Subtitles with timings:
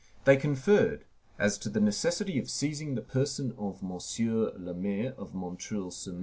[0.25, 1.05] They conferred
[1.37, 3.99] "as to the necessity of seizing the person of M.
[4.17, 5.55] le Maire of M.
[5.59, 6.19] sur M."